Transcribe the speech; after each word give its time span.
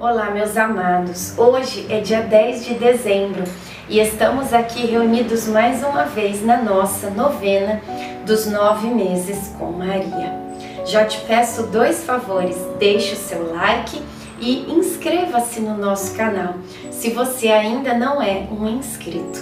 Olá, 0.00 0.30
meus 0.30 0.56
amados. 0.56 1.36
Hoje 1.36 1.86
é 1.90 2.00
dia 2.00 2.22
10 2.22 2.64
de 2.64 2.72
dezembro 2.72 3.44
e 3.86 4.00
estamos 4.00 4.50
aqui 4.50 4.86
reunidos 4.86 5.46
mais 5.46 5.84
uma 5.84 6.04
vez 6.04 6.42
na 6.42 6.56
nossa 6.56 7.10
novena 7.10 7.82
dos 8.24 8.46
nove 8.46 8.88
meses 8.88 9.54
com 9.58 9.66
Maria. 9.66 10.32
Já 10.86 11.04
te 11.04 11.20
peço 11.26 11.64
dois 11.64 12.02
favores: 12.02 12.56
deixe 12.78 13.12
o 13.12 13.16
seu 13.18 13.52
like 13.52 14.02
e 14.40 14.72
inscreva-se 14.72 15.60
no 15.60 15.76
nosso 15.76 16.16
canal 16.16 16.54
se 16.90 17.10
você 17.10 17.48
ainda 17.48 17.92
não 17.92 18.22
é 18.22 18.48
um 18.50 18.66
inscrito. 18.66 19.38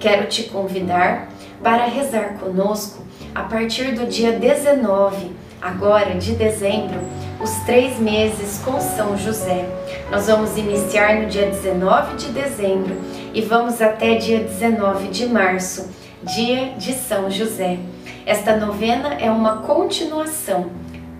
Quero 0.00 0.26
te 0.26 0.44
convidar 0.44 1.28
para 1.62 1.84
rezar 1.84 2.38
conosco 2.40 3.04
a 3.34 3.42
partir 3.42 3.94
do 3.94 4.06
dia 4.06 4.32
19, 4.32 5.32
agora 5.60 6.14
de 6.14 6.32
dezembro 6.32 6.98
os 7.40 7.50
três 7.60 7.98
meses 7.98 8.60
com 8.64 8.80
São 8.80 9.16
José. 9.16 9.64
Nós 10.10 10.26
vamos 10.26 10.56
iniciar 10.56 11.20
no 11.20 11.26
dia 11.26 11.46
19 11.50 12.16
de 12.16 12.32
dezembro 12.32 12.96
e 13.34 13.42
vamos 13.42 13.82
até 13.82 14.14
dia 14.14 14.40
19 14.40 15.08
de 15.08 15.26
março, 15.26 15.90
dia 16.22 16.72
de 16.78 16.94
São 16.94 17.30
José. 17.30 17.78
Esta 18.24 18.56
novena 18.56 19.14
é 19.20 19.30
uma 19.30 19.58
continuação 19.58 20.70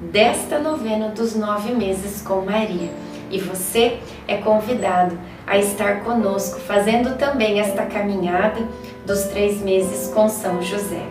desta 0.01 0.59
novena 0.59 1.09
dos 1.09 1.37
nove 1.37 1.75
meses 1.75 2.23
com 2.23 2.41
Maria. 2.41 2.89
E 3.31 3.39
você 3.39 3.99
é 4.27 4.39
convidado 4.39 5.19
a 5.47 5.59
estar 5.59 6.01
conosco, 6.01 6.59
fazendo 6.61 7.19
também 7.19 7.61
esta 7.61 7.85
caminhada 7.85 8.67
dos 9.05 9.25
três 9.25 9.61
meses 9.61 10.11
com 10.15 10.31
São 10.31 10.63
José. 10.63 11.03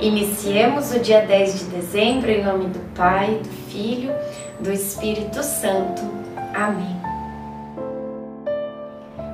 Iniciemos 0.00 0.92
o 0.92 0.98
dia 0.98 1.20
10 1.20 1.58
de 1.60 1.64
dezembro 1.66 2.28
em 2.32 2.42
nome 2.42 2.64
do 2.66 2.80
Pai, 2.96 3.38
do 3.40 3.70
Filho, 3.70 4.12
do 4.58 4.72
Espírito 4.72 5.40
Santo. 5.40 6.02
Amém. 6.52 7.01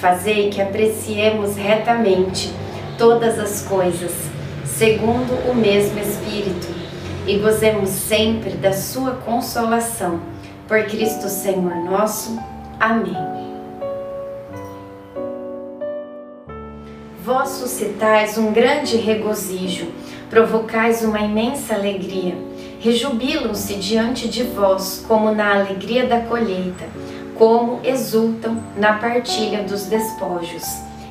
Fazei 0.00 0.48
que 0.48 0.62
apreciemos 0.62 1.56
retamente 1.56 2.50
todas 2.96 3.38
as 3.38 3.60
coisas, 3.62 4.10
segundo 4.64 5.34
o 5.50 5.54
mesmo 5.54 5.98
Espírito, 5.98 6.68
e 7.26 7.36
gozemos 7.36 7.90
sempre 7.90 8.52
da 8.52 8.72
sua 8.72 9.10
consolação. 9.16 10.20
Por 10.66 10.84
Cristo 10.84 11.28
Senhor 11.28 11.74
nosso. 11.84 12.38
Amém. 12.78 13.14
Vós 17.22 17.50
suscitais 17.50 18.38
um 18.38 18.52
grande 18.52 18.96
regozijo 18.96 19.92
provocais 20.30 21.04
uma 21.04 21.18
imensa 21.18 21.74
alegria. 21.74 22.34
Rejubilam-se 22.80 23.74
diante 23.74 24.28
de 24.28 24.44
vós, 24.44 25.04
como 25.06 25.34
na 25.34 25.56
alegria 25.56 26.06
da 26.06 26.20
colheita, 26.20 26.88
como 27.40 27.80
exultam 27.82 28.62
na 28.76 28.98
partilha 28.98 29.62
dos 29.62 29.86
despojos. 29.86 30.62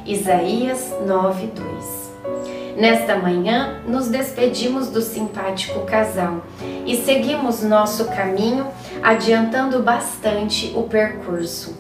Isaías 0.05 0.93
9:2. 1.03 2.77
Nesta 2.77 3.15
manhã, 3.15 3.81
nos 3.87 4.09
despedimos 4.09 4.89
do 4.89 5.01
simpático 5.01 5.79
casal 5.87 6.43
e 6.85 6.95
seguimos 6.97 7.63
nosso 7.63 8.05
caminho, 8.09 8.67
adiantando 9.01 9.81
bastante 9.81 10.71
o 10.75 10.83
percurso. 10.83 11.75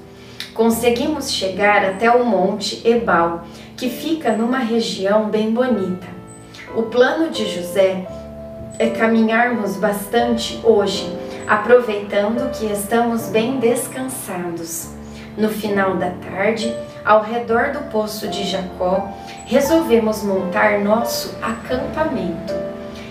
Conseguimos 0.55 1.31
chegar 1.31 1.85
até 1.85 2.09
o 2.09 2.25
Monte 2.25 2.81
Ebal, 2.83 3.43
que 3.77 3.87
fica 3.87 4.31
numa 4.31 4.57
região 4.57 5.29
bem 5.29 5.51
bonita. 5.51 6.07
O 6.75 6.81
plano 6.81 7.29
de 7.29 7.45
José 7.45 8.07
é 8.79 8.89
caminharmos 8.89 9.75
bastante 9.75 10.59
hoje, 10.63 11.07
aproveitando 11.49 12.51
que 12.51 12.67
estamos 12.67 13.29
bem 13.29 13.59
descansados. 13.59 14.89
No 15.35 15.49
final 15.49 15.95
da 15.95 16.11
tarde, 16.11 16.71
ao 17.03 17.23
redor 17.23 17.71
do 17.71 17.79
poço 17.89 18.27
de 18.27 18.43
Jacó, 18.43 19.09
resolvemos 19.47 20.21
montar 20.21 20.79
nosso 20.79 21.35
acampamento. 21.41 22.53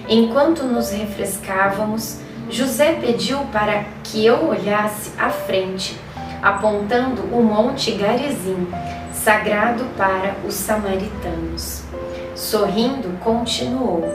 Enquanto 0.09 0.63
nos 0.63 0.91
refrescávamos, 0.91 2.21
José 2.49 2.93
pediu 3.01 3.41
para 3.53 3.85
que 4.05 4.25
eu 4.25 4.49
olhasse 4.49 5.11
à 5.19 5.31
frente, 5.31 5.99
apontando 6.41 7.23
o 7.37 7.43
Monte 7.43 7.91
Garizim, 7.91 8.69
sagrado 9.13 9.85
para 9.97 10.37
os 10.47 10.55
samaritanos. 10.55 11.83
Sorrindo, 12.37 13.19
continuou: 13.19 14.09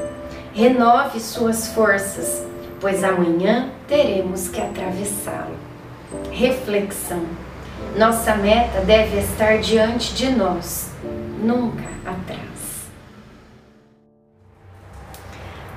Renove 0.54 1.20
suas 1.20 1.68
forças, 1.68 2.42
pois 2.80 3.04
amanhã 3.04 3.70
teremos 3.88 4.48
que 4.48 4.62
atravessá-lo. 4.62 5.56
Reflexão: 6.32 7.26
Nossa 7.98 8.36
meta 8.36 8.82
deve 8.82 9.20
estar 9.20 9.60
diante 9.60 10.14
de 10.14 10.30
nós, 10.30 10.92
nunca 11.42 11.90
atrás. 12.06 12.54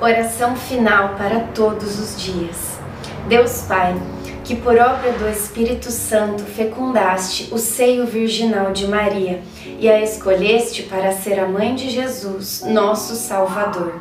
Oração 0.00 0.54
final 0.54 1.14
para 1.16 1.40
todos 1.54 1.98
os 1.98 2.20
dias. 2.20 2.78
Deus 3.28 3.62
Pai, 3.62 3.94
que 4.44 4.54
por 4.54 4.76
obra 4.76 5.12
do 5.12 5.28
Espírito 5.28 5.90
Santo 5.90 6.44
fecundaste 6.44 7.48
o 7.52 7.58
seio 7.58 8.06
virginal 8.06 8.72
de 8.72 8.86
Maria 8.86 9.42
e 9.80 9.88
a 9.88 10.00
escolheste 10.00 10.84
para 10.84 11.12
ser 11.12 11.40
a 11.40 11.48
mãe 11.48 11.74
de 11.74 11.90
Jesus, 11.90 12.62
nosso 12.66 13.16
Salvador. 13.16 14.00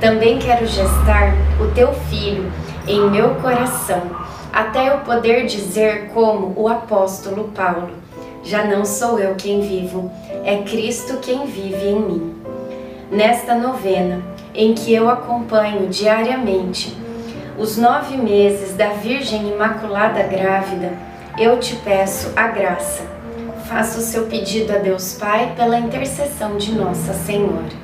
Também 0.00 0.38
quero 0.38 0.66
gestar 0.66 1.34
o 1.60 1.72
teu 1.74 1.92
filho 1.92 2.50
em 2.86 3.10
meu 3.10 3.36
coração, 3.36 4.02
até 4.52 4.90
eu 4.90 4.98
poder 4.98 5.46
dizer, 5.46 6.10
como 6.12 6.52
o 6.56 6.68
apóstolo 6.68 7.50
Paulo: 7.54 7.90
Já 8.42 8.64
não 8.64 8.84
sou 8.84 9.18
eu 9.18 9.34
quem 9.34 9.60
vivo, 9.60 10.10
é 10.44 10.58
Cristo 10.58 11.18
quem 11.18 11.46
vive 11.46 11.86
em 11.86 12.00
mim. 12.00 12.34
Nesta 13.10 13.54
novena, 13.54 14.22
em 14.54 14.74
que 14.74 14.92
eu 14.92 15.08
acompanho 15.08 15.88
diariamente 15.88 16.96
os 17.56 17.76
nove 17.76 18.16
meses 18.16 18.74
da 18.74 18.88
Virgem 18.88 19.48
Imaculada 19.52 20.22
Grávida, 20.24 20.92
eu 21.38 21.58
te 21.60 21.76
peço 21.76 22.32
a 22.34 22.48
graça. 22.48 23.04
Faça 23.68 23.98
o 23.98 24.02
seu 24.02 24.26
pedido 24.26 24.74
a 24.74 24.78
Deus 24.78 25.14
Pai 25.14 25.52
pela 25.56 25.78
intercessão 25.78 26.56
de 26.56 26.72
Nossa 26.72 27.14
Senhora. 27.14 27.83